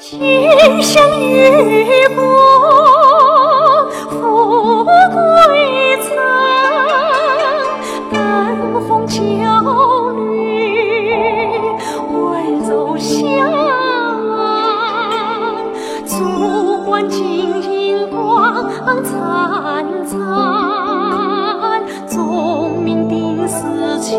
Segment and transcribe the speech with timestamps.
[0.00, 0.20] 今
[0.80, 2.24] 生与共
[4.08, 4.90] 富贵
[6.02, 6.14] 藏，
[8.12, 9.18] 登峰焦
[10.10, 10.20] 虑
[12.12, 13.18] 温柔乡，
[16.06, 16.14] 烛
[16.84, 18.70] 光金银光
[19.02, 20.16] 灿灿，
[22.06, 24.16] 钟鸣定时气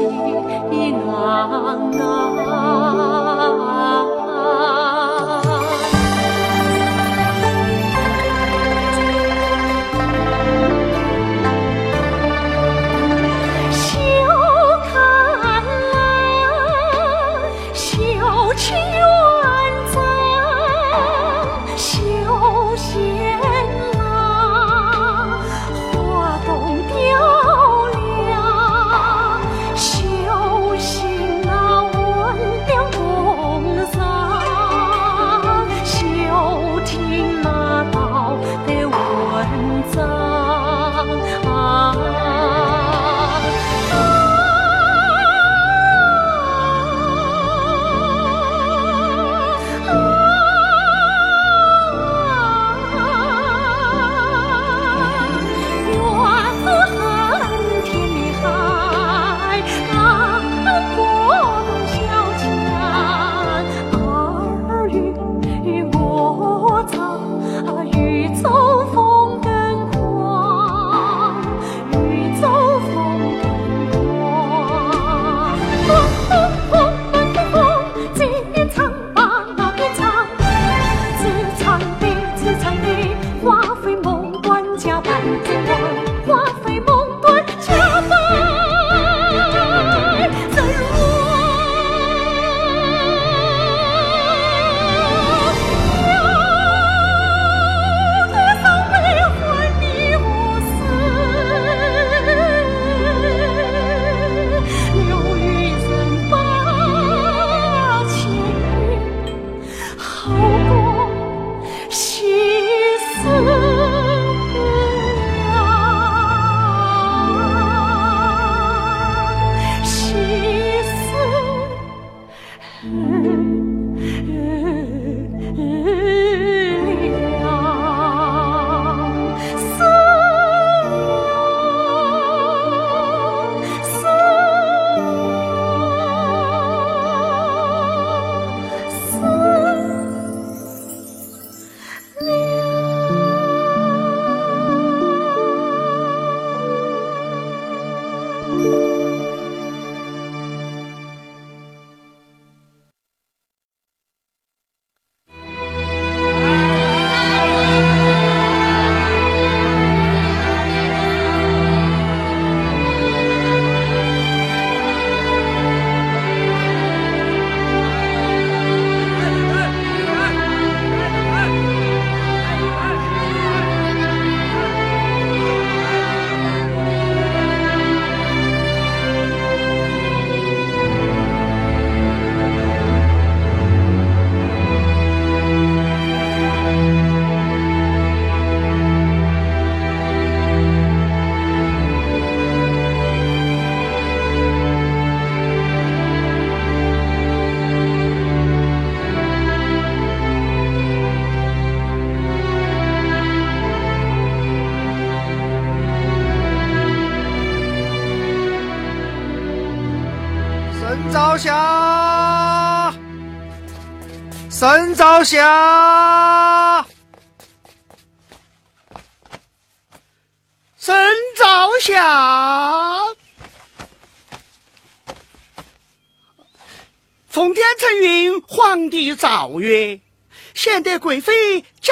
[1.08, 2.29] 昂昂。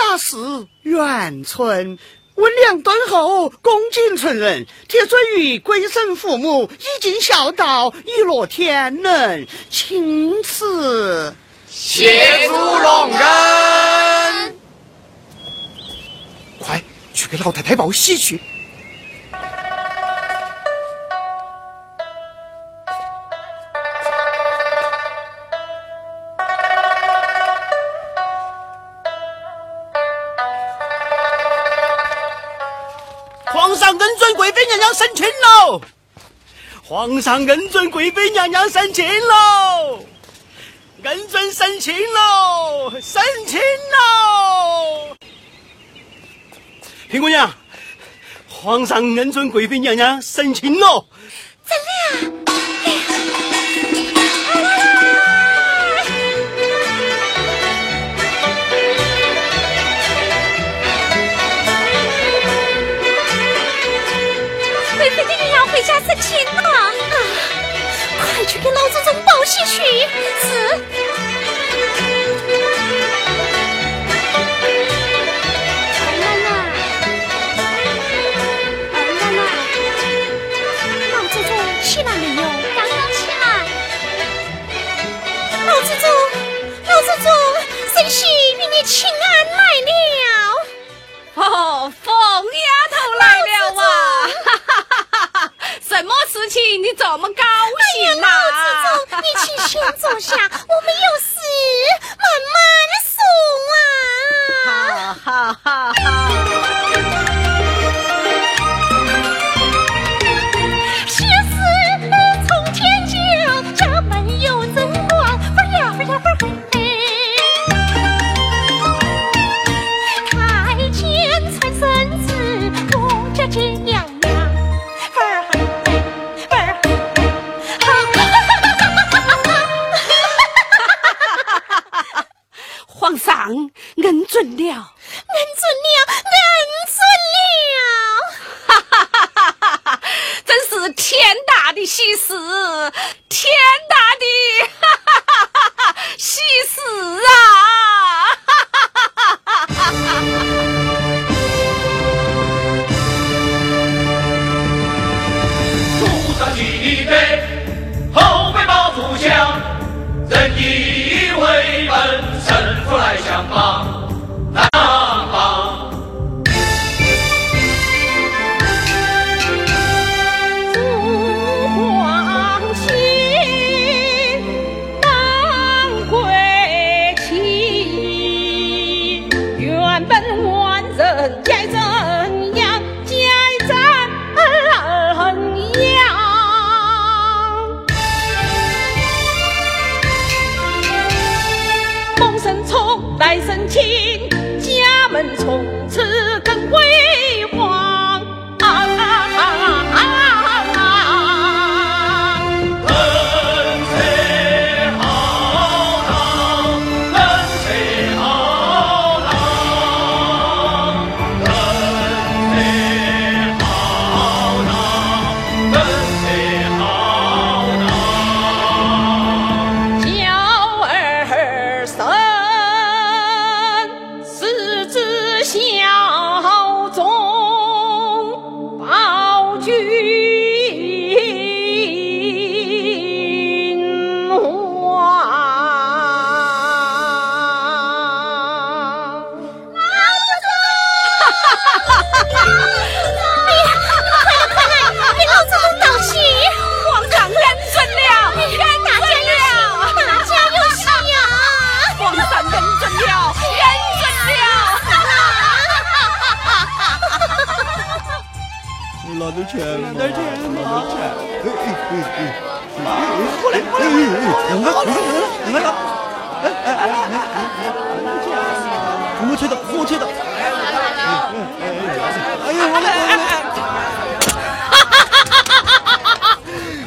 [0.07, 1.99] 妃贾氏元春。
[2.35, 11.35] 温良敦厚，恭敬纯人，铁尊于鬼神父母，以尽孝道，以乐天伦，钦此
[11.67, 14.55] 谢主隆恩。
[16.59, 18.39] 快去给老太太报喜去。
[36.83, 40.03] 皇上恩准贵妃娘娘生亲喽，
[41.03, 42.89] 恩准升亲喽！
[42.89, 45.15] 喽，升亲喽！
[47.09, 47.53] 平姑娘，
[48.49, 51.05] 皇上恩准贵妃娘娘升亲喽！
[51.65, 52.36] 真的贵
[69.79, 69.83] 二
[76.17, 76.47] 奶奶，
[78.93, 79.39] 奶奶，
[81.13, 81.49] 老祖宗
[81.83, 82.41] 起来没有？
[82.75, 83.43] 刚刚起来。
[85.67, 86.03] 老祖宗，
[86.87, 87.25] 老祖宗，
[88.57, 89.15] 与你请安
[89.51, 89.91] 来了。
[91.35, 91.93] 哦，
[92.53, 93.23] 丫头来
[93.75, 93.81] 了！
[95.87, 96.81] 什么事情？
[96.81, 97.45] 你怎么干？
[99.67, 101.19] 先坐下我们有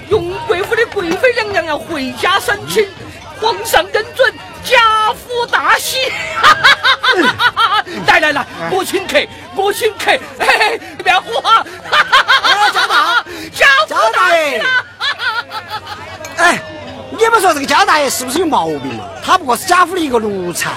[0.09, 2.87] 永贵府的贵妃娘娘要回家申请，
[3.40, 5.99] 皇上恩准，贾府大喜
[17.21, 18.11] 去！
[18.11, 18.11] 是。
[18.11, 19.05] 是不是有毛病嘛？
[19.25, 20.71] 他不过是贾府的一个奴才，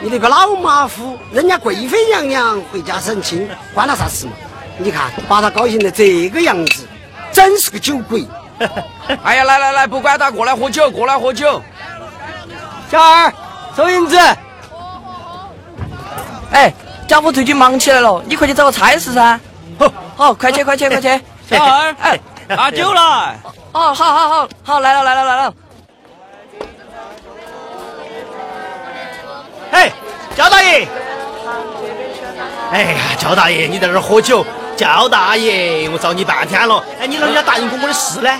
[0.00, 4.32] 你那个老马夫，人家贵妃娘娘回家省亲，关他啥事嘛？
[4.78, 6.86] 你看把他高兴的这个样子，
[7.32, 8.26] 真是个酒鬼。
[9.24, 11.60] 哎呀，来来来，不管他，过来喝酒，过来喝酒。
[12.90, 13.32] 小二，
[13.76, 14.16] 收银子。
[16.52, 16.72] 哎，
[17.08, 19.40] 贾府最近忙起来了，你快去找个差事噻。
[19.78, 21.20] 好，好，快去，快去，快去。
[21.48, 23.38] 小二，哎，拿酒来。
[23.72, 25.54] 哦，好好好好，来了来了来了。
[29.74, 29.90] 哎，
[30.36, 30.86] 焦大爷！
[32.70, 34.46] 哎呀，焦大爷，你在这儿喝酒？
[34.76, 36.82] 焦大爷，我找你半天了。
[37.00, 38.30] 哎，你老人家答应过我的事呢？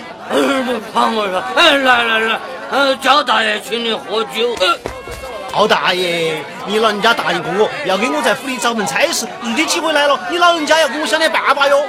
[0.92, 2.38] 放我说，哎，来来来，
[2.70, 4.54] 呃，焦大爷请你喝酒。
[5.52, 9.26] 赵大爷，你老人家答应过我，要给我在府里找份差事。
[9.42, 11.82] 如今机会来了，你老人家要给我想点办法哟。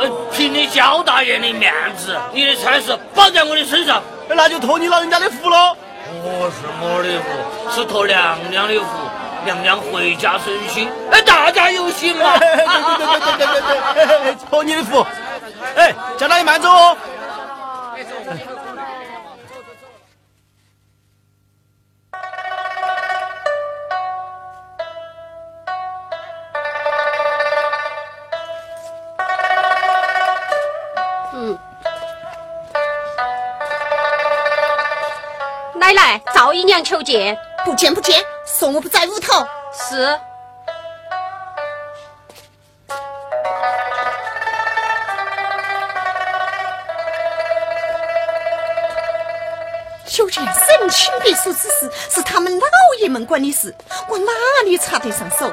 [0.00, 5.76] 呃，凭你焦大爷的面子，你的差事包在我的身上，那就托你老人家的福了。
[6.22, 7.26] 不是我的福，
[7.74, 8.86] 是托娘娘的福。
[9.44, 12.36] 娘娘回家省心，哎，大家有心嘛。
[12.38, 13.60] 对对对对
[14.06, 15.06] 对对，托你的福。
[15.76, 16.96] 哎，叫大爷慢走哦。
[36.34, 37.36] 赵姨娘求见。
[37.64, 39.44] 不见不见，说我不在屋头。
[39.72, 40.18] 是。
[50.06, 52.66] 修建省亲别墅之事是他们老
[53.00, 53.74] 爷们管的事，
[54.08, 54.32] 我哪
[54.64, 55.52] 里插得上手？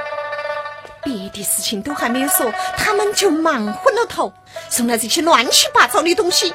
[1.03, 4.33] 别的事情都还没有说，他们就忙昏了头，
[4.69, 6.51] 送来这些乱七八糟的东西。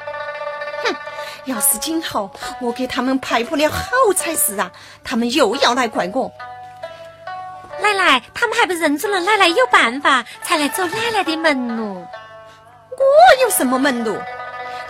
[1.44, 1.50] 哼！
[1.50, 2.30] 要是今后
[2.60, 3.82] 我给他们排不了好
[4.16, 4.70] 差事啊，
[5.02, 6.32] 他们又要来怪我。
[7.80, 11.94] 奶奶，他们还不认准了奶奶有办法，才来走奶奶的门路。
[11.94, 14.18] 我有什么门路？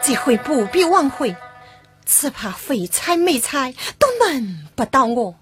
[0.03, 1.37] 这回不必挽回，
[2.05, 5.35] 只怕非猜没猜都轮不到我。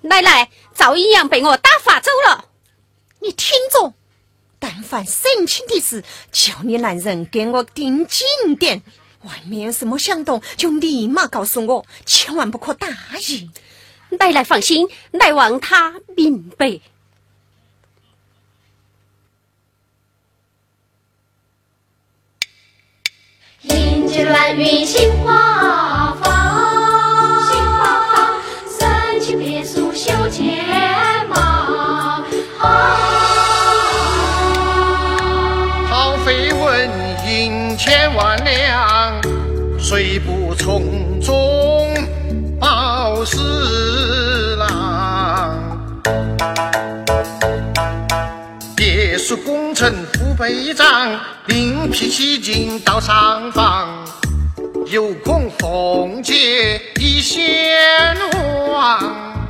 [0.00, 2.39] 奶奶，赵姨娘被我打发走了。
[4.90, 5.04] 你听着。
[5.04, 8.82] 但凡省亲的事，叫你男人给我盯紧点。
[9.22, 12.88] 外面有什么响动，就立马告诉我，千万不可大
[13.28, 13.48] 意。
[14.18, 16.80] 奶奶放心，来望他明白。
[23.62, 25.99] 迎接乱云心花
[49.80, 54.04] 墅工程不备账，另辟蹊径到上房，
[54.88, 58.14] 有空奉接一仙
[58.70, 59.48] 王，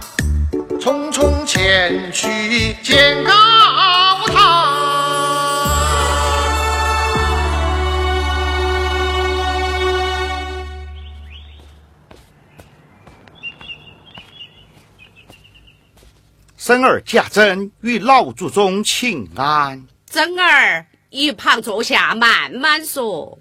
[0.78, 3.32] 匆匆前去见高
[4.28, 4.76] 堂。
[16.56, 19.89] 孙儿贾珍与老祖宗请安。
[20.10, 23.38] 珍儿一旁坐下，慢慢说。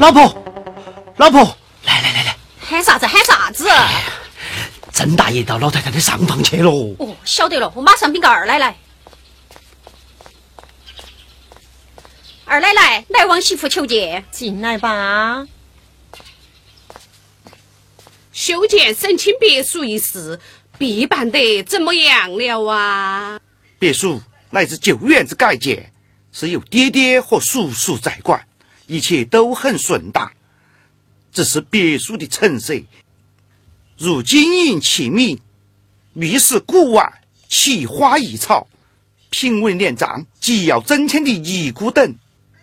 [0.00, 0.44] 老婆，
[1.18, 3.68] 老婆，来来来来，喊啥子喊啥子？
[4.90, 6.68] 曾大爷到老太太的上房去了。
[6.98, 8.76] 哦，晓得了，我马上禀告二奶奶。
[12.56, 15.46] 二奶奶，来往媳妇求见，进来吧。
[18.32, 20.40] 修建省亲别墅一事，
[20.78, 23.38] 必办得怎么样了啊？
[23.78, 25.92] 别墅乃自旧院子改建，
[26.32, 28.48] 是由爹爹和叔叔在管，
[28.86, 30.32] 一切都很顺当。
[31.34, 32.72] 只是别墅的陈设。
[33.98, 35.38] 如金银器皿、
[36.14, 37.12] 玉石古玩、
[37.50, 38.66] 奇花异草、
[39.28, 42.14] 品文联章、既要增添的遗孤等，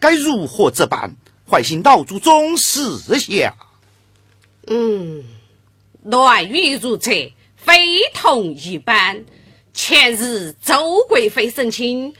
[0.03, 1.15] 该如何这般？
[1.47, 3.55] 唤醒老祖宗思想。
[4.67, 5.23] 嗯，
[6.03, 9.23] 乱语如厕，非同一般。
[9.73, 12.13] 前日周贵妃省亲，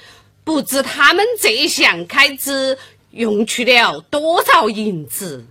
[0.46, 2.78] 不知他们这项开支
[3.12, 5.46] 用去了多少银子？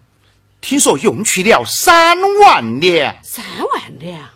[0.62, 4.30] 听说用去了三万两，三万两。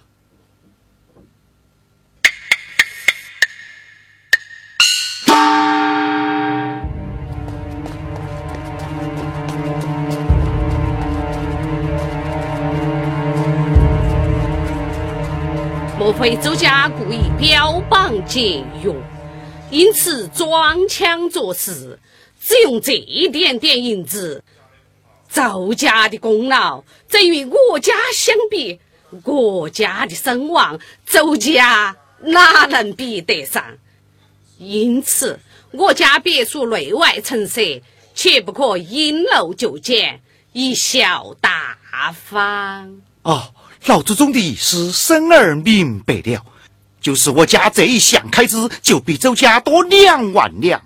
[16.07, 18.95] 莫非周家故意标榜节约，
[19.73, 21.99] 因此装腔作势，
[22.41, 24.45] 只用这一点点银子？
[25.29, 28.79] 周家的功劳，则与我家相比，
[29.25, 33.65] 我家的声望，周家哪能比得上？
[34.59, 35.41] 因此，
[35.73, 37.61] 我家别墅内外陈设，
[38.15, 40.21] 切不可因陋就简，
[40.53, 41.77] 以小大
[42.13, 43.01] 方。
[43.23, 43.53] 哦，
[43.87, 46.45] 老祖宗的意思，生儿明白了，
[47.01, 50.83] 就是我家这一项开支就比周家多两万两，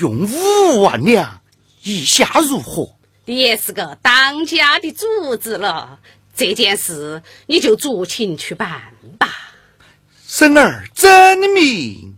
[0.00, 1.42] 用五万两，
[1.82, 2.96] 意下如何？
[3.26, 5.98] 你也是个当家的主子了，
[6.34, 8.80] 这件事你就酌情去办
[9.18, 9.28] 吧。
[10.26, 12.16] 生儿真明，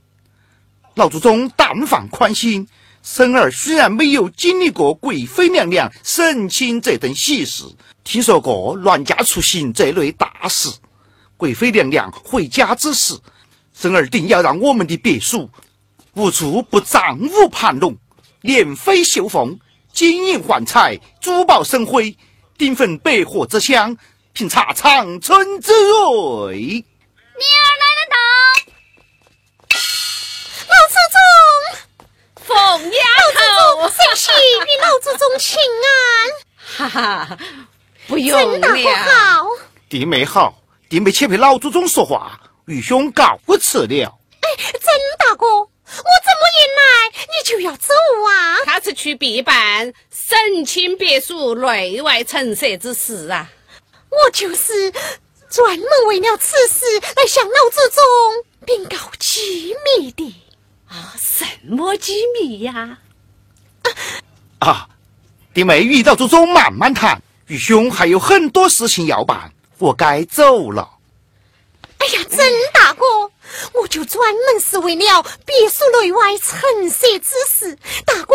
[0.94, 2.68] 老祖宗但放宽心。
[3.02, 7.64] 生儿虽然没有经历过贵妃娘娘省亲这等喜事，
[8.10, 10.68] 听说过乱家出行这类大事。
[11.36, 13.16] 贵妃娘娘回家之时，
[13.72, 15.48] 生儿定要让我们的别墅
[16.14, 17.96] 无处不藏舞盘龙，
[18.40, 19.56] 连飞绣凤。
[19.92, 22.16] 金银幻彩，珠宝生辉，
[22.58, 23.96] 顶焚百合之香，
[24.32, 26.56] 品茶长春之味。
[26.56, 28.16] 女儿来了到，
[30.66, 32.98] 老祖宗，凤丫
[33.36, 35.88] 头，谁喜与老祖宗请安？
[36.76, 37.38] 哈哈，
[38.10, 38.58] 不用了。
[38.58, 39.46] 曾大好，
[39.88, 44.18] 弟妹好，弟妹且陪老祖宗说话，愚兄告辞了。
[44.40, 45.46] 哎，曾大哥。
[45.46, 47.92] 我怎么一来你就要走
[48.28, 48.58] 啊？
[48.64, 53.48] 他是去必办省亲别墅内外陈设之事啊！
[54.08, 54.92] 我就是
[55.48, 56.84] 专门为了此事
[57.16, 58.04] 来向老祖宗
[58.64, 60.32] 禀告机密的。
[60.88, 62.98] 啊，什么机密呀？
[64.60, 64.88] 啊，
[65.52, 70.88] 弟妹与老祖宗慢慢谈，愚兄还有很多事情要办，我该走了。
[71.98, 72.38] 哎呀，曾
[72.72, 73.04] 大哥。
[73.74, 77.76] 我就专门是为了别墅内外陈设之事，
[78.06, 78.34] 大哥，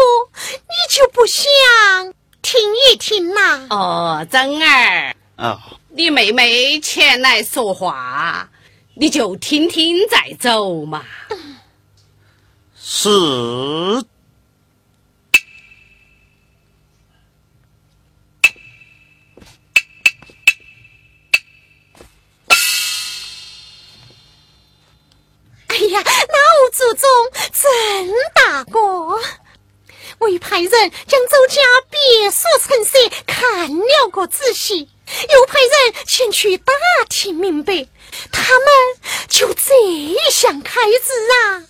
[0.51, 1.45] 你就不想
[2.41, 3.65] 听一听呐？
[3.69, 5.57] 哦，珍儿，哦，
[5.87, 8.49] 你妹妹前来说话，
[8.95, 11.05] 你就听听再走嘛。
[12.77, 13.09] 是。
[25.75, 27.09] 哎呀，老祖宗，
[27.51, 28.79] 真大哥，
[30.19, 34.87] 我已派人将周家别墅陈设看了个仔细，
[35.29, 36.71] 又派人前去打
[37.09, 37.85] 听明白，
[38.31, 38.67] 他们
[39.27, 41.11] 就这一项开支
[41.43, 41.67] 啊！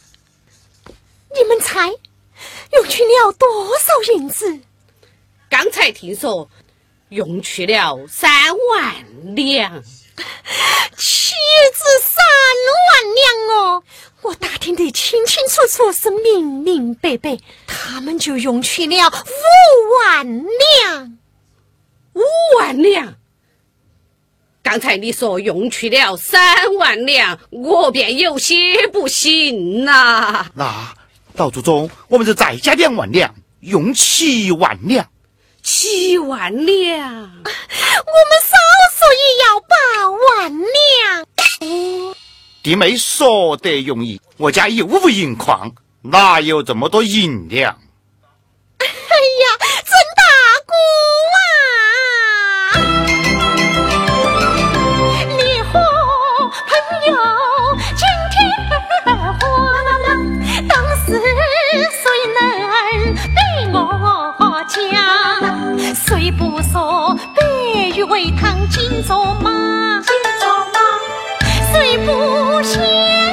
[1.36, 1.92] 你们猜，
[2.74, 4.60] 用去了多少银子？
[5.50, 6.48] 刚才听说
[7.10, 8.32] 用去了三
[8.70, 9.84] 万两。
[11.36, 11.42] 岂
[11.74, 12.24] 止三
[12.88, 13.26] 万两
[13.60, 13.84] 哦！
[14.22, 21.18] 我打听得清清楚楚，是明明白白，他们就用去了五万两。
[22.14, 22.22] 五
[22.58, 23.16] 万两！
[24.64, 30.48] 刚才你说用去了三万两，我便有些不信呐。
[30.56, 30.96] 那
[31.34, 35.08] 老祖宗，我们就再加两万两，用七万两。
[35.62, 37.44] 七万两， 我们
[38.42, 38.56] 少
[39.42, 39.76] 要八
[40.10, 41.26] 万两。
[42.64, 47.78] 弟妹说得容易，我家又无银矿，哪有这么多银两？
[48.80, 49.46] 哎呀，
[49.86, 50.22] 曾大
[50.66, 50.74] 哥
[51.36, 51.38] 啊！
[55.28, 55.74] 你和
[56.68, 56.72] 朋
[57.08, 57.14] 友
[57.96, 58.36] 今天
[59.06, 59.44] 花，
[60.68, 60.74] 当
[61.06, 61.08] 时
[61.92, 62.38] 谁能
[63.36, 63.40] 对
[63.72, 63.78] 我
[64.68, 64.74] 讲？
[65.94, 66.74] 谁不说
[67.76, 70.02] 白玉为堂金鬃马？
[70.02, 70.80] 金鬃马，
[71.74, 73.25] 谁不想？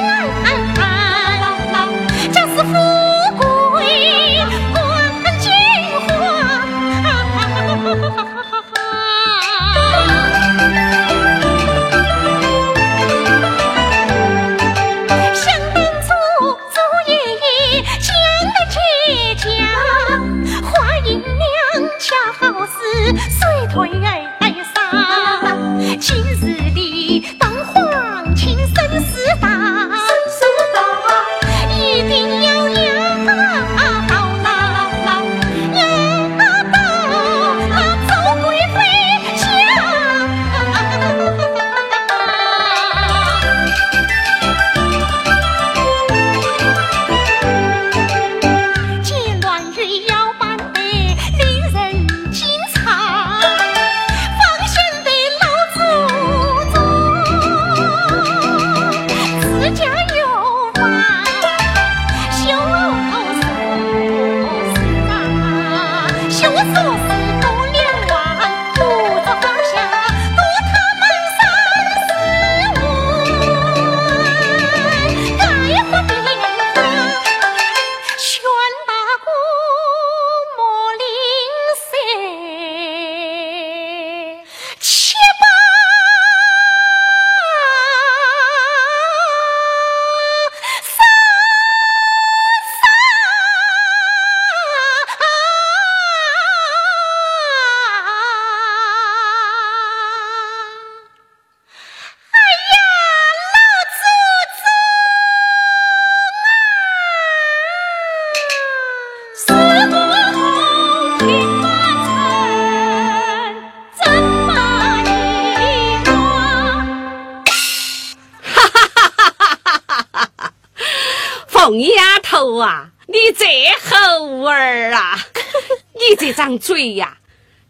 [126.25, 127.17] 这张嘴呀，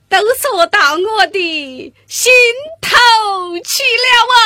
[0.07, 2.31] 都说到我的心
[2.79, 2.91] 头
[3.65, 4.45] 去了啊！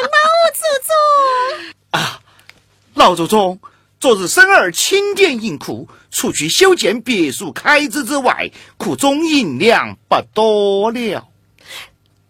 [0.00, 0.16] 老
[0.54, 0.96] 祖宗
[1.90, 2.18] 啊，
[2.94, 3.60] 老祖宗，
[4.00, 11.28] 昨日生儿清点银库，除去修建别墅开支之外，库中银两不多了。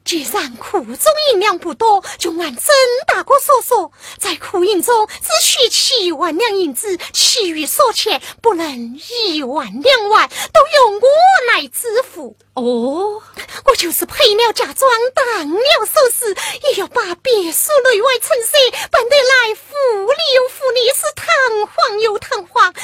[0.05, 2.75] 既然库中银两不多，就按曾
[3.07, 12.37] 大哥所说，在库银中只需七万两银子，其余所欠不能一万两万，都由我来支付。
[12.53, 13.23] 哦，
[13.65, 16.37] 我就是赔了嫁妆，当了首饰，
[16.69, 18.53] 也要把别墅内外陈设
[18.91, 21.27] 办得来富丽又富丽，是堂
[21.67, 22.75] 皇又堂皇。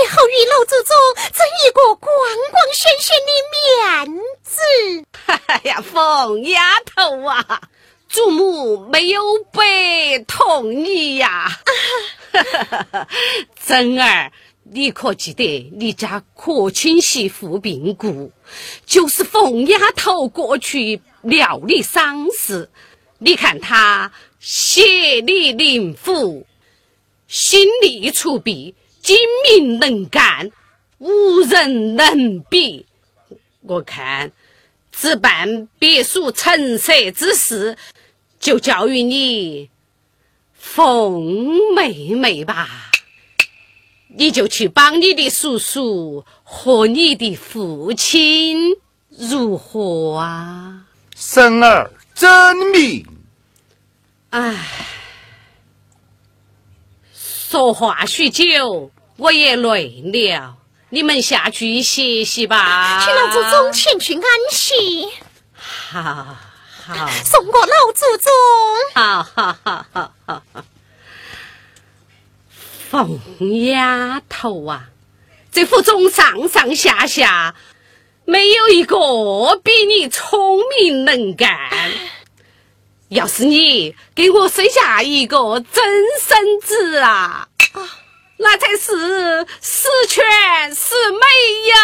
[0.00, 0.96] 也好与老祖宗
[1.32, 2.10] 争一个光
[2.50, 4.60] 光鲜鲜的面子。
[5.46, 7.62] 哎呀，凤丫头啊，
[8.08, 11.60] 祖母没有白同意呀。
[13.66, 18.32] 真儿，你可记得你家可亲媳妇病故，
[18.86, 22.70] 就是凤丫头过去料理丧事。
[23.18, 26.46] 你看她血里灵府，
[27.28, 28.74] 心力出弊。
[29.02, 29.16] 精
[29.48, 30.50] 明能干，
[30.98, 32.86] 无人能比。
[33.62, 34.32] 我看
[34.92, 37.76] 只办别墅陈设之事，
[38.38, 39.68] 就交于你
[40.54, 42.90] 凤妹妹吧。
[44.14, 48.76] 你就去帮你的叔叔和你的父亲，
[49.08, 50.84] 如何啊？
[51.16, 53.06] 生儿真明。
[54.30, 54.54] 唉。
[57.52, 60.56] 说话许久，我也累了。
[60.88, 63.04] 你们下去歇息吧。
[63.04, 65.06] 请老祖宗前去安息。
[65.54, 68.32] 好好，送过老祖宗。
[68.94, 70.42] 好好好好好。
[72.90, 73.20] 凤
[73.66, 74.88] 丫头啊，
[75.50, 77.54] 这府中上上下下
[78.24, 78.96] 没有一个
[79.62, 81.68] 比你聪明能干。
[83.12, 85.36] 要是你给我生下一个
[85.70, 85.84] 真
[86.18, 87.46] 孙子啊，
[88.38, 90.24] 那才是十全
[90.74, 91.18] 十美
[91.68, 91.74] 哟！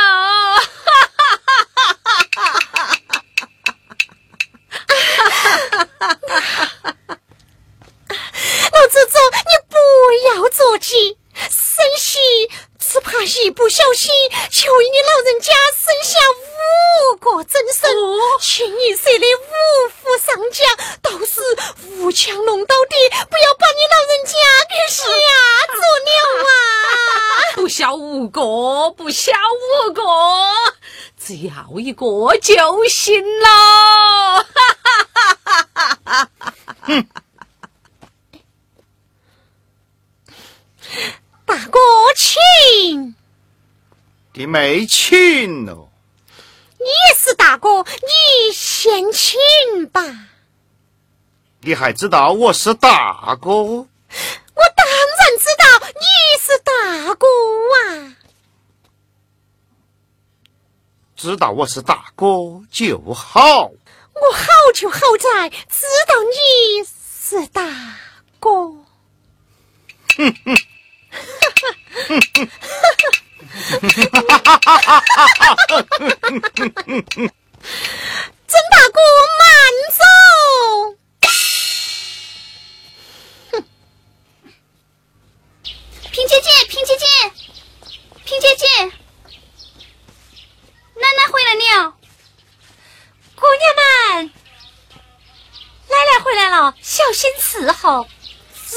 [8.73, 9.77] 老祖宗，你不
[10.29, 11.19] 要着急，
[11.51, 12.19] 生息。
[12.81, 14.11] 只怕一不小心，
[14.51, 16.19] 就为你老人家生下
[17.13, 17.91] 五个真孙，
[18.41, 19.51] 清一色的五
[20.03, 20.67] 虎上将，
[21.01, 21.41] 到时
[21.99, 24.33] 吴强龙到底，不要把你老人家
[24.69, 25.03] 给吓
[25.67, 25.73] 着
[26.07, 26.11] 了
[26.45, 27.57] 啊！
[27.57, 28.41] 不消五个，
[28.91, 29.33] 不消
[29.89, 30.03] 五个，
[31.19, 34.47] 只要一个就行了。
[36.83, 37.09] 哼。
[41.45, 41.79] 大哥，
[42.15, 43.15] 请。
[44.35, 45.88] 你没请哦。
[46.79, 50.01] 你也是大哥，你先请吧。
[51.61, 53.51] 你还知道我是大哥？
[53.51, 53.89] 我
[54.77, 54.97] 当然
[55.39, 55.65] 知道
[55.95, 56.05] 你
[56.41, 57.27] 是大哥
[57.75, 58.17] 啊。
[61.17, 62.27] 知道我是大哥
[62.71, 63.73] 就好。
[64.15, 67.63] 我好就好在知道你是大
[68.39, 68.51] 哥。
[70.17, 70.57] 哼哼。
[78.47, 79.01] 曾大哥，
[79.39, 79.45] 慢
[79.99, 80.01] 走。
[83.51, 83.53] 哼，
[86.13, 87.05] 萍 姐姐，平姐姐，
[88.25, 88.65] 平姐姐，
[90.95, 91.95] 奶奶回来了。
[93.35, 94.31] 姑娘们，
[95.89, 98.09] 奶奶回来了，小心伺候。
[98.55, 98.77] 是。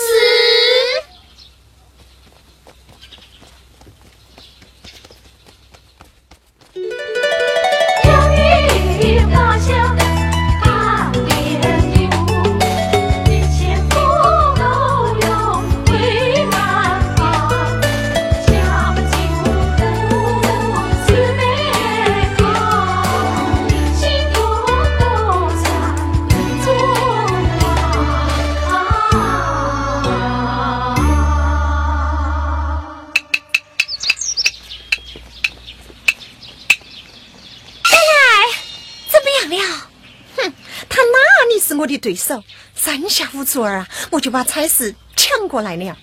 [42.32, 42.42] 手，
[42.74, 45.98] 三下五除二啊，我就把差事抢过来了。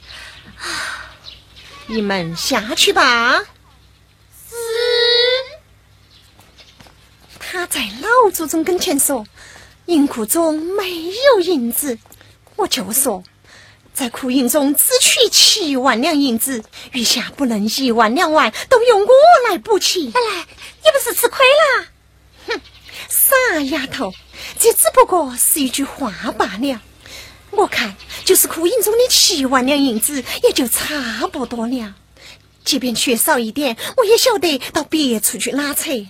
[1.86, 3.38] 你们下去吧。
[4.46, 4.54] 是。
[7.38, 9.26] 他在老祖宗跟前说，
[9.86, 11.98] 银库中没有银子，
[12.56, 13.24] 我就说，
[13.94, 16.62] 在库银中只取七万两银子，
[16.92, 19.08] 余下不能一万两万都由我
[19.48, 20.10] 来补齐。
[20.10, 20.46] 来来，
[20.84, 21.86] 你不是吃亏了？
[22.48, 22.60] 哼，
[23.08, 24.12] 傻丫头，
[24.58, 26.80] 这只不过是一句话罢了。
[27.50, 31.94] 我看就是库银中的七万两银子也就差不多了，
[32.64, 35.90] 即便缺少一点，我也晓得到别处去拉扯。
[35.90, 36.06] 娘，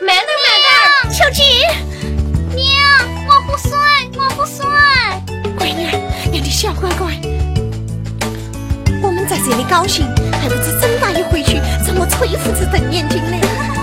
[0.00, 1.42] 慢点慢点，小姐。
[2.54, 3.80] 娘，我不算，
[4.16, 4.66] 我不算。
[5.58, 5.88] 乖女，
[6.30, 7.20] 你的小乖乖，
[9.02, 10.06] 我们在这里高兴，
[10.40, 13.81] 还不知睁大眼回去怎么吹胡子瞪眼睛呢？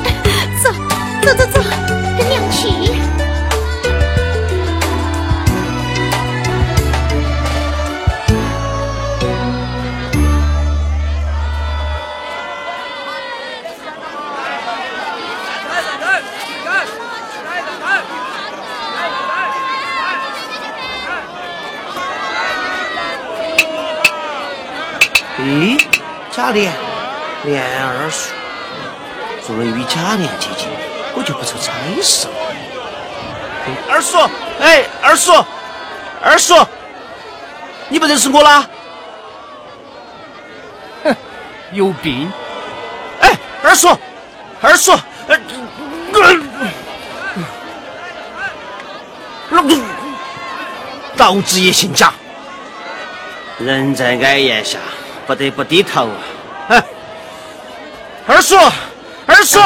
[1.30, 1.62] 走，走走，
[2.18, 2.70] 跟娘去。
[25.42, 25.82] 咦，
[26.32, 26.74] 假脸，
[27.46, 28.34] 连二叔，
[29.48, 30.68] 做人与假脸接近，
[31.16, 32.34] 我就不愁差事了。
[33.90, 34.18] 二叔，
[34.60, 35.32] 哎，二叔，
[36.22, 36.56] 二叔，
[37.88, 38.68] 你不认识我啦？
[41.04, 41.16] 哼，
[41.72, 42.32] 有病！
[43.22, 43.90] 哎，二叔，
[44.62, 44.92] 二叔，
[45.28, 45.38] 呃，
[49.50, 49.82] 老子
[51.18, 52.14] 老子也姓贾，
[53.58, 54.78] 人在矮檐下。
[55.28, 56.08] 不得不低头
[56.70, 56.84] 啊！
[58.26, 58.56] 二叔，
[59.28, 59.60] 二叔，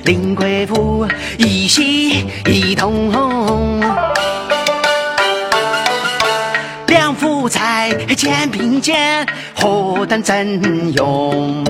[0.00, 1.06] 父，令国父，
[1.38, 3.80] 一心一同，
[6.86, 11.64] 两夫在肩并肩，何等真勇！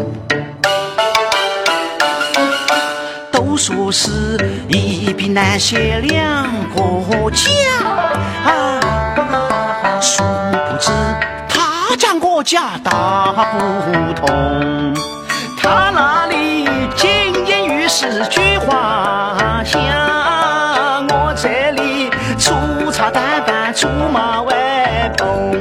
[3.56, 4.38] 说是
[4.68, 7.44] 一笔难写两个家，
[10.00, 10.90] 殊不知
[11.46, 14.94] 他家我家大不同。
[15.58, 16.09] 他那
[18.00, 19.78] 银玉石俱华香，
[21.08, 22.08] 我这里
[22.38, 25.52] 粗茶淡饭竹马外烹。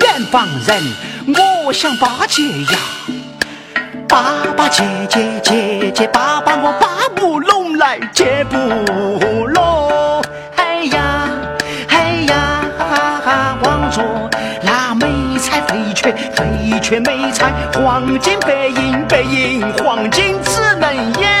[0.00, 0.82] 远方人，
[1.64, 2.78] 我想巴结呀。
[4.08, 4.22] 爸
[4.56, 8.56] 爸姐姐姐姐爸爸我巴不拢来接不
[9.46, 10.22] 拢，
[10.56, 11.28] 哎呀
[11.88, 12.64] 哎呀
[13.62, 14.02] 望着
[14.62, 21.35] 那美彩飞雀飞雀美彩，黄金白银白银黄金只能眼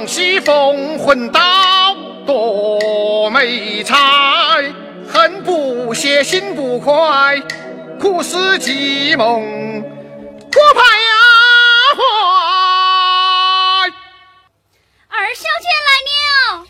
[0.00, 1.38] 往昔风魂刀
[2.24, 3.94] 多美彩，
[5.06, 7.38] 恨不写，心不快，
[8.00, 9.82] 苦思寂梦，
[10.50, 11.10] 多盼呀！
[15.10, 15.90] 二小姐来
[16.56, 16.64] 了，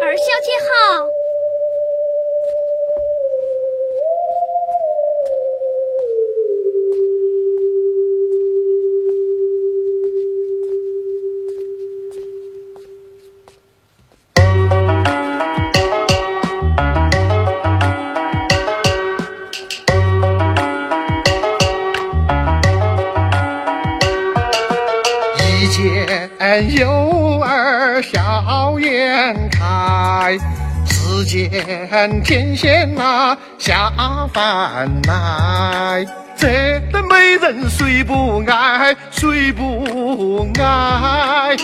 [0.00, 1.21] 二小姐好。
[31.52, 33.92] 见天仙呐下
[34.32, 36.04] 凡来。
[36.34, 38.96] 这等美人谁不爱？
[39.10, 41.54] 谁不爱？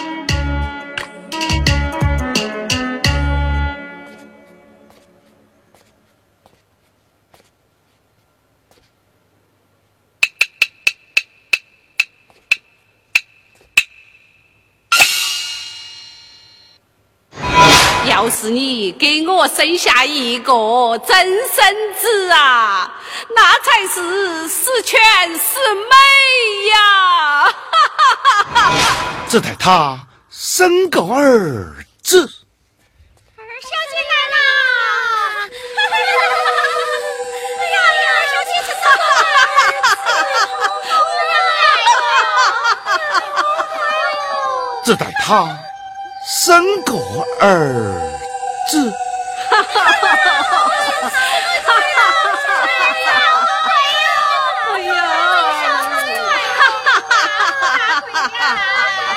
[18.41, 22.95] 是你给我生下一个真孙子啊，
[23.35, 25.01] 那才是十全
[25.33, 25.97] 十美
[26.71, 27.53] 呀！
[29.29, 29.99] 只待他
[30.31, 32.31] 生个儿子。
[33.37, 34.39] 二小姐来啦！
[35.91, 35.99] 哎
[37.73, 39.03] 呀呀，小姐是什么？
[44.85, 45.27] 只待他
[46.25, 46.93] 生个
[47.41, 47.49] 儿
[48.69, 48.93] 子。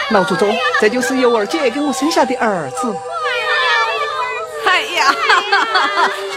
[0.09, 2.93] 老祖宗，这就是尤二姐给我生下的儿子。
[4.67, 5.05] 哎呀，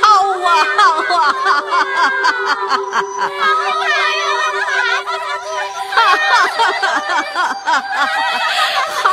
[0.01, 0.09] 好
[0.45, 0.83] 啊，好
[1.17, 1.35] 啊！
[9.03, 9.09] 好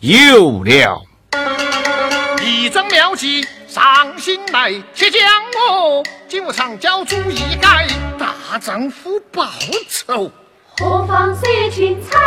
[0.00, 1.00] 有了，
[2.42, 5.20] 一张妙计上心来，且将
[5.70, 7.86] 我金吾长教主一改，
[8.18, 9.46] 大丈夫报
[9.88, 10.28] 仇。
[10.78, 12.18] 何妨色情彩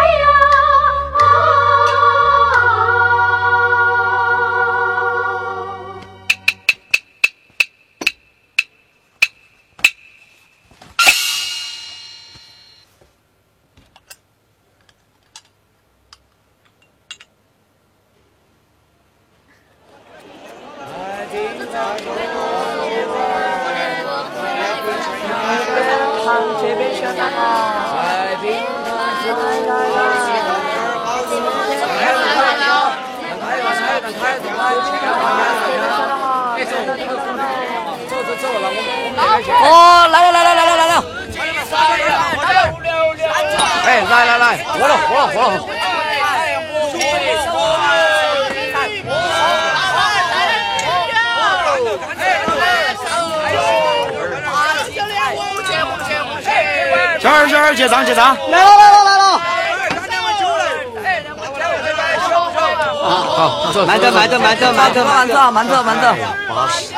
[65.46, 66.16] 着慢着慢着
[66.50, 66.92] 八十。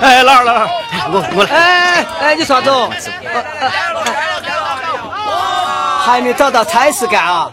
[0.00, 0.68] 哎，老二老二，
[1.10, 1.50] 我我来。
[1.50, 2.88] 哎哎，你说走？
[6.04, 7.50] 还没找到差事干啊？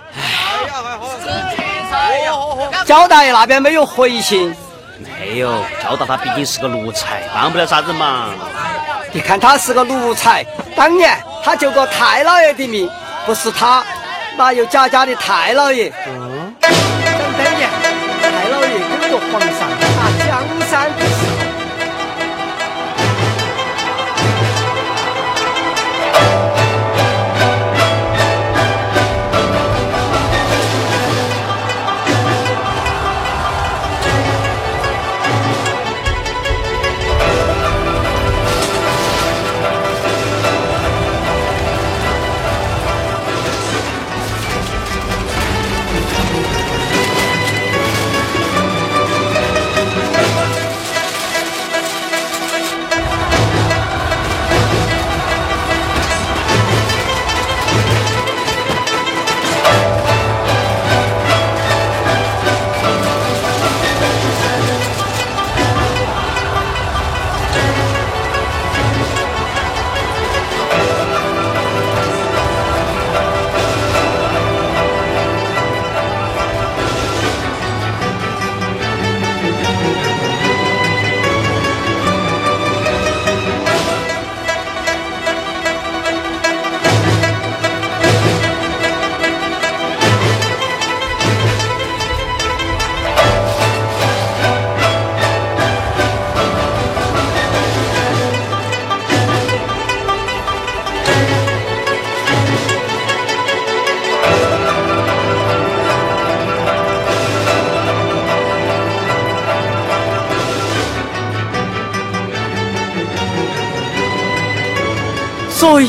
[2.85, 4.55] 焦大爷那边没有回信。
[5.19, 5.51] 没有，
[5.83, 8.29] 焦大他毕竟是个奴才，帮不了啥子忙。
[9.11, 12.87] 你看他是个奴才，当年他救过太老爷的命，
[13.25, 13.83] 不是他，
[14.37, 15.91] 哪有贾家的太老爷？
[16.07, 16.36] 嗯，
[19.39, 19.66] 爷跟着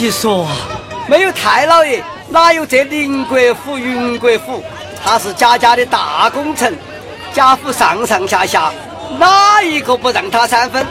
[0.00, 0.52] 你说啊，
[1.08, 4.62] 没有太老爷，哪有这宁国府、云国府？
[5.02, 6.72] 他是贾家的大功臣，
[7.32, 8.72] 贾府上上下下
[9.18, 10.86] 哪一个不让他三分？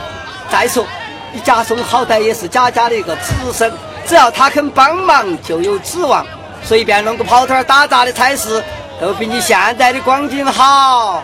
[0.50, 0.84] 再说，
[1.32, 3.72] 你贾松好歹也是贾家的一个子孙，
[4.06, 6.26] 只要他肯帮忙，就有指望。
[6.62, 8.62] 随便弄个跑腿打杂的差事，
[9.00, 11.22] 都比你现在的光景好。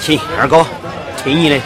[0.00, 0.66] 请二哥，
[1.22, 1.60] 听你的。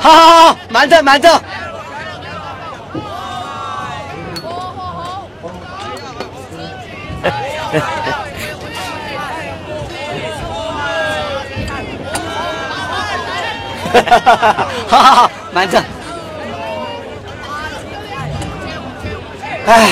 [0.00, 1.28] 好好好，慢着慢着。
[14.88, 15.82] 好好好，慢着。
[19.66, 19.90] 哎。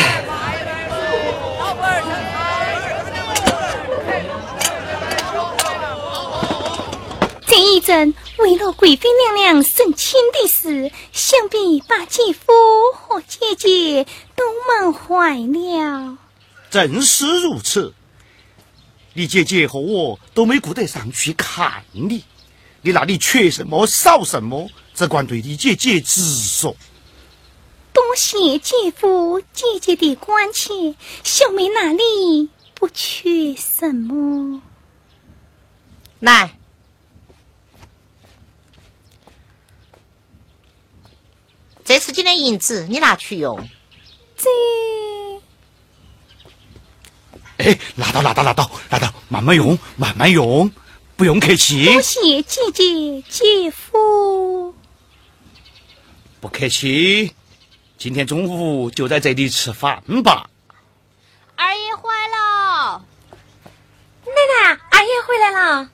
[7.47, 12.53] 这一阵为了贵妃娘娘省亲的事，想必把姐夫
[12.95, 16.17] 和姐姐都忙坏了。
[16.71, 17.93] 正是如此，
[19.15, 22.25] 你姐姐和我都没顾得上去看你。
[22.83, 26.77] 你那里缺什么少什么，只管对你姐姐直说。
[27.93, 34.63] 多谢姐夫姐姐的关切，小妹那里不缺什么。
[36.21, 36.58] 来，
[41.89, 43.67] 这是今的银子，你拿去用。
[44.37, 44.51] 这，
[47.57, 50.71] 哎，拿到，拿到，拿到，拿到，慢慢用，慢慢用。
[51.17, 54.75] 不用客气，多谢姐姐姐夫。
[56.43, 57.35] 不客气，
[57.97, 60.51] 今天中午就在这里吃饭吧。
[61.57, 63.03] 二爷回来了，
[64.27, 64.33] 奶
[64.63, 65.89] 奶，二爷回来了。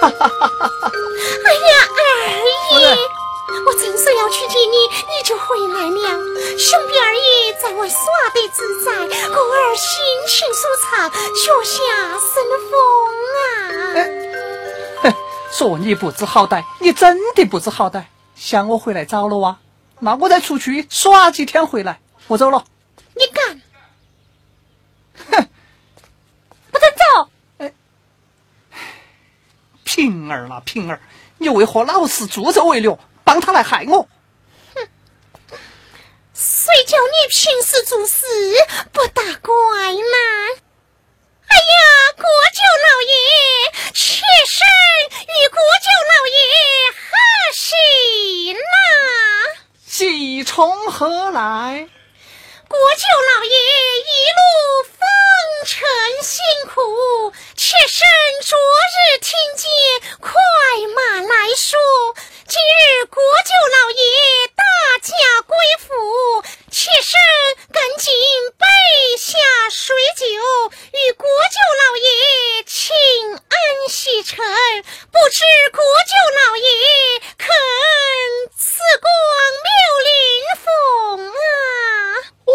[1.44, 2.00] 哎呀，二
[2.38, 2.98] 姨。
[3.66, 4.76] 我正说要去接你，
[5.06, 5.96] 你就回来了。
[6.58, 7.98] 兄弟二爷在外耍
[8.32, 8.92] 得自在，
[9.28, 11.78] 故儿心情舒畅，脚下
[12.18, 12.32] 生
[12.70, 12.72] 风
[13.36, 13.46] 啊！
[15.02, 15.04] 哼，
[15.52, 18.04] 说你不知好歹，你真的不知好歹。
[18.34, 19.58] 想我回来早了哇？
[19.98, 22.64] 那我再出去耍几天回来，我走了。
[23.14, 23.60] 你敢？
[25.32, 25.48] 哼，
[26.70, 27.28] 不准走！
[27.58, 27.74] 哎，
[30.10, 31.00] 平儿啦，平儿，
[31.38, 32.98] 你为何老是助纣为虐？
[33.22, 34.08] 帮他来害我！
[34.74, 34.88] 哼，
[36.34, 38.26] 谁叫你平时做事
[38.92, 39.52] 不大乖
[39.92, 40.16] 呢？
[41.46, 43.12] 哎呀，国舅老爷，
[43.92, 44.66] 妾身
[45.22, 46.38] 与国舅老爷
[46.96, 47.00] 贺
[47.54, 48.58] 喜啦！
[49.86, 51.88] 喜从何来？
[52.70, 53.02] 国舅
[53.34, 54.40] 老爷一路
[54.84, 54.94] 风
[55.66, 55.82] 尘
[56.22, 56.38] 辛
[56.72, 58.06] 苦，妾身
[58.44, 59.66] 昨日听见
[60.20, 60.30] 快
[60.94, 61.76] 马来说。
[62.46, 64.04] 今日国舅老爷
[64.54, 64.62] 大
[65.02, 65.12] 驾
[65.48, 67.18] 归府，妾身
[67.72, 68.14] 赶紧
[68.56, 68.64] 备
[69.18, 69.36] 下
[69.68, 72.94] 水酒，与国舅老爷请
[73.34, 74.38] 安洗尘。
[75.10, 75.42] 不知
[75.72, 76.62] 国舅老爷
[77.36, 77.48] 肯
[78.56, 79.10] 赐光
[79.58, 79.70] 六
[80.04, 80.10] 临
[80.62, 81.32] 凤啊？
[82.44, 82.52] 哦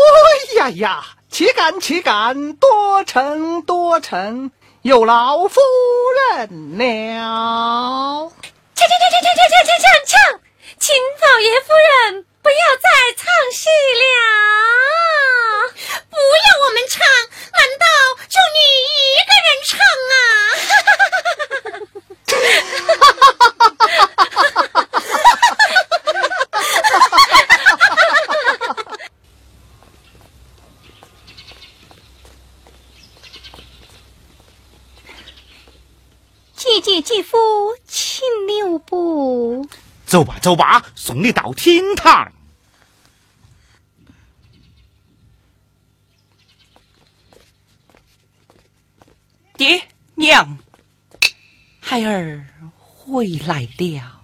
[0.57, 5.61] 呀呀，岂敢岂敢，多承多承，有劳夫
[6.37, 8.31] 人了。
[8.75, 10.13] 唱唱唱唱唱唱唱唱唱！
[10.79, 13.23] 请老爷夫人不要再唱
[13.53, 13.69] 戏
[14.01, 14.03] 了，
[16.09, 16.19] 不要
[16.65, 16.99] 我们唱，
[17.53, 17.85] 难道
[18.29, 18.57] 就你
[19.15, 19.79] 一个人唱
[20.11, 20.17] 啊？
[20.67, 21.71] 哈哈哈哈哈哈！
[22.85, 23.79] 哈哈哈哈哈
[24.73, 24.85] 哈！
[24.85, 24.99] 哈
[26.99, 27.23] 哈哈
[27.95, 28.95] 哈哈哈！
[36.75, 37.37] 姐姐姐夫。
[37.87, 39.67] 请留步。
[40.05, 42.31] 走吧，走吧，送你到天堂。
[49.57, 49.81] 爹
[50.15, 50.57] 娘，
[51.79, 52.45] 孩儿
[52.77, 54.21] 回来了。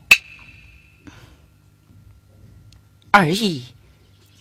[3.11, 3.63] 二姨，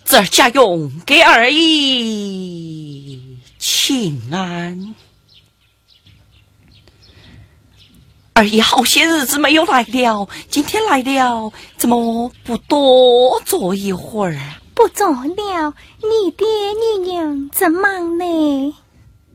[0.05, 4.95] 侄儿家用给二姨请安。
[8.33, 14.39] 二爷好些日子没有来了，今天来了，怎么不多坐一会儿？
[14.75, 18.75] 不坐了，你爹你娘正忙呢。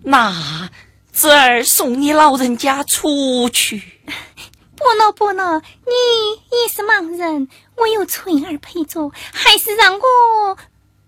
[0.02, 0.70] 那
[1.14, 3.84] 侄儿送你老人家出去。
[4.76, 10.58] 不了不了，你也是盲人，我有翠儿陪着，还是让我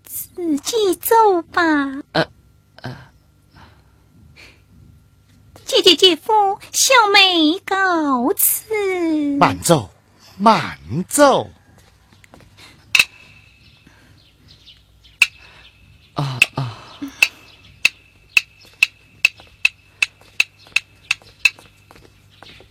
[0.04, 1.62] 自己走吧。
[2.12, 2.26] 呃。
[5.68, 8.64] 姐姐姐夫，小妹告辞。
[9.38, 9.90] 慢走，
[10.38, 11.50] 慢走。
[16.14, 16.78] 啊啊！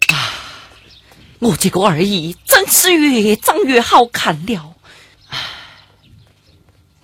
[0.07, 0.33] 啊！
[1.37, 4.73] 我这个二姨真是越长越好看了。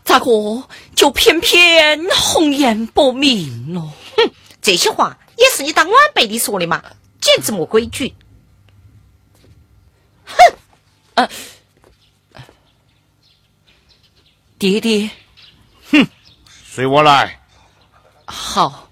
[0.04, 3.94] 咋个就偏偏红颜薄命了。
[4.18, 6.82] 哼，这些话也是你当晚辈的说的嘛，
[7.20, 8.16] 简直没规矩。
[10.26, 10.56] 哼，
[11.16, 11.30] 呃，
[14.58, 15.10] 爹爹，
[15.92, 16.08] 哼，
[16.48, 17.42] 随我来。
[18.26, 18.90] 好。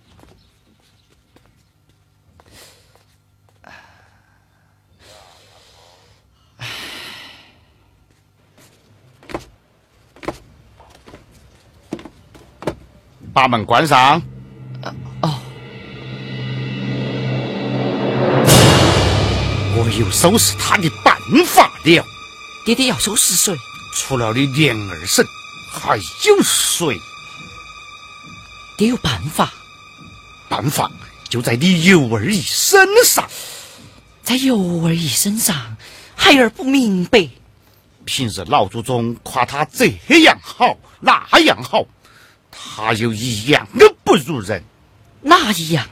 [13.34, 14.22] 把门关上。
[19.91, 21.13] 我有收拾他的办
[21.45, 22.05] 法了。
[22.63, 23.53] 爹爹要收拾谁？
[23.93, 25.25] 除了你莲儿婶，
[25.69, 26.97] 还有谁？
[28.77, 29.51] 爹有办法。
[30.47, 30.89] 办法
[31.27, 33.29] 就在你尤二姨身上。
[34.23, 35.75] 在尤二姨身上，
[36.15, 37.27] 孩儿不明白。
[38.05, 39.87] 平日老祖宗夸他这
[40.19, 41.85] 样好，那样好。
[42.49, 44.63] 他有一样的不如人，
[45.21, 45.85] 哪一样？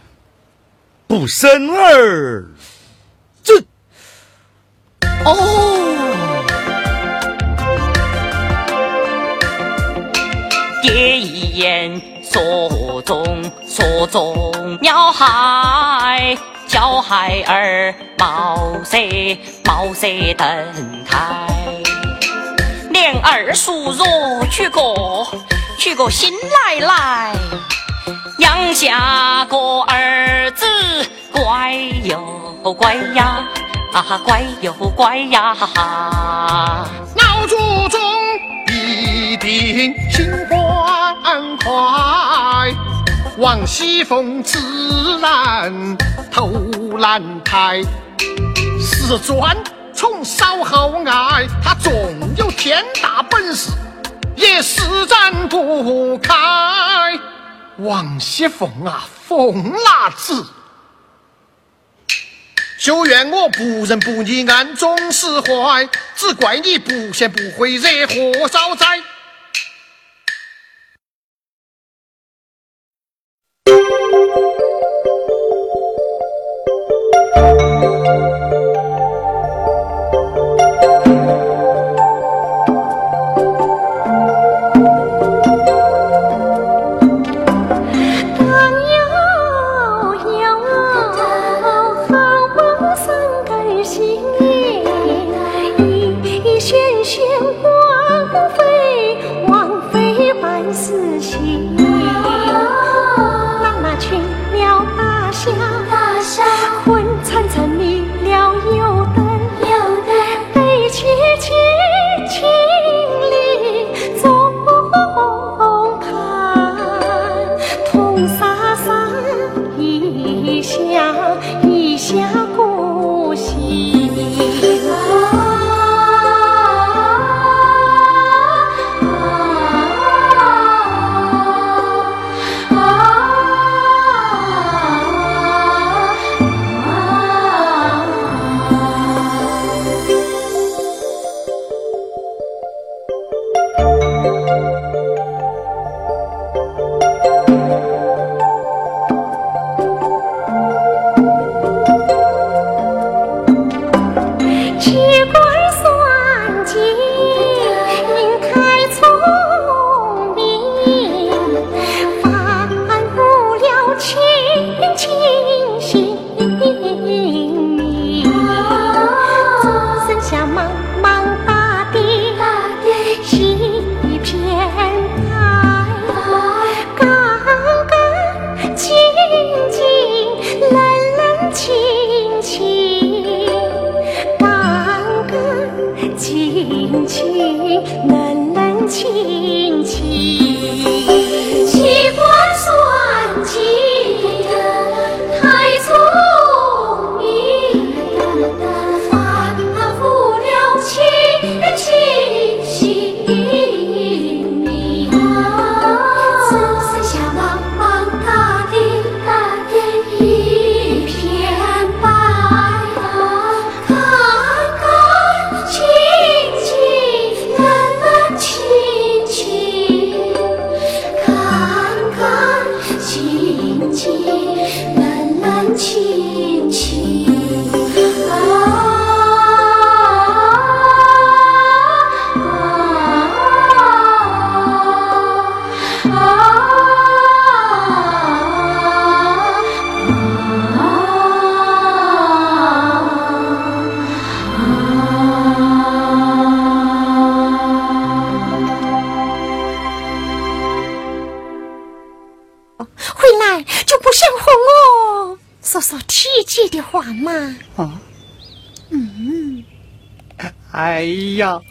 [1.05, 2.78] 不生儿子。
[5.29, 5.35] 哦，
[10.81, 13.23] 爹一言说中，
[13.67, 16.35] 说中要害，
[16.67, 20.73] 叫孩儿茅塞茅塞顿
[21.07, 21.47] 开。
[22.89, 24.07] 连二叔若
[24.49, 24.81] 娶个。
[25.77, 27.33] 娶个新奶奶，
[28.39, 30.65] 养下个儿子，
[31.31, 31.73] 乖
[32.03, 32.19] 又
[32.73, 33.47] 乖呀，
[33.91, 35.55] 啊哈乖又乖呀！
[35.55, 37.55] 哈哈老祖
[37.89, 37.99] 宗
[38.67, 42.75] 一定心欢快，
[43.37, 45.97] 王熙凤自然
[46.31, 46.47] 投
[46.99, 47.81] 难胎。
[48.79, 49.39] 师尊
[49.91, 51.91] 从稍后爱，他总
[52.37, 53.71] 有天大本事。
[54.35, 56.33] 也施展不开，
[57.79, 60.45] 王熙凤啊，疯辣子！
[62.79, 68.85] 就怨我不仁不义，暗中使坏，只怪你不贤不惠，惹祸遭灾。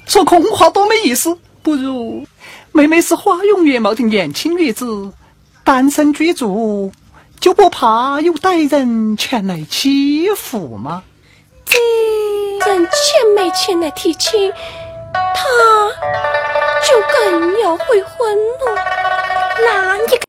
[0.08, 2.26] 说空话多没意思，不如
[2.72, 5.12] 妹妹是花容月貌的年轻女子，
[5.62, 6.90] 单身居住，
[7.38, 11.02] 就不怕有歹人前来欺负吗？
[11.66, 11.76] 这
[12.66, 14.50] 人前没前来提亲，
[15.12, 15.44] 他
[16.88, 18.36] 就更要悔婚
[18.74, 18.82] 了。
[19.60, 20.14] 那你？